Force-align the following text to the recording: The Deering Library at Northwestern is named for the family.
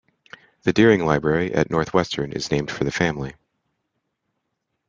The 0.63 0.73
Deering 0.73 1.05
Library 1.05 1.53
at 1.53 1.69
Northwestern 1.69 2.31
is 2.31 2.49
named 2.49 2.71
for 2.71 2.85
the 2.85 2.91
family. 2.91 3.35